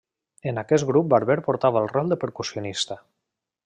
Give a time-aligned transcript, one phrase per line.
[0.51, 3.03] En aquest grup Barber portava el rol de percussionista.